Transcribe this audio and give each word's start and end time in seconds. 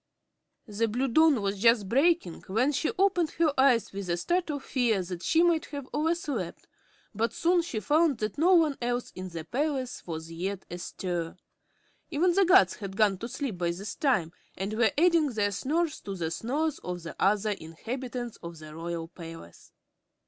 The 0.65 0.87
blue 0.87 1.07
dawn 1.07 1.43
was 1.43 1.59
just 1.59 1.87
breaking 1.87 2.41
when 2.47 2.71
she 2.71 2.89
opened 2.97 3.29
her 3.37 3.53
eyes 3.55 3.93
with 3.93 4.09
a 4.09 4.17
start 4.17 4.49
of 4.49 4.63
fear 4.63 5.03
that 5.03 5.21
she 5.21 5.43
might 5.43 5.65
have 5.65 5.87
overslept, 5.93 6.65
but 7.13 7.33
soon 7.33 7.61
she 7.61 7.79
found 7.79 8.17
that 8.17 8.35
no 8.39 8.55
one 8.55 8.77
else 8.81 9.11
in 9.11 9.29
the 9.29 9.45
palace 9.45 10.01
was 10.07 10.31
yet 10.31 10.65
astir. 10.71 11.37
Even 12.09 12.33
the 12.33 12.45
guards 12.45 12.77
had 12.77 12.97
gone 12.97 13.19
to 13.19 13.29
sleep 13.29 13.59
by 13.59 13.69
this 13.69 13.93
time 13.93 14.31
and 14.57 14.73
were 14.73 14.89
adding 14.97 15.27
their 15.29 15.51
snores 15.51 16.01
to 16.01 16.15
the 16.15 16.31
snores 16.31 16.79
of 16.79 17.03
the 17.03 17.15
other 17.19 17.51
inhabitants 17.51 18.37
of 18.37 18.57
the 18.57 18.73
Royal 18.73 19.07
Palace. 19.07 19.71